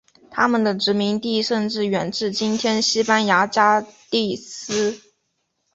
[0.31, 4.99] 他们的殖民地甚至远至今天西班牙加的斯。